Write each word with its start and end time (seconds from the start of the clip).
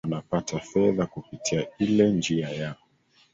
wanapata 0.03 0.59
fedha 0.59 1.05
kupitia 1.05 1.67
ile 1.79 2.09
njia 2.11 2.49
ya 2.49 2.75